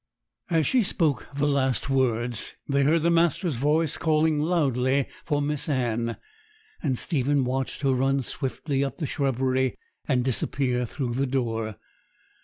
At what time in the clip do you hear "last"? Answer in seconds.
1.47-1.87